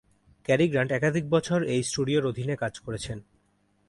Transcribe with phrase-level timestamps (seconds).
[0.45, 3.17] Carry Grant একাধিক বছর এই স্টুডিওর অধীনে কাজ করেছেন।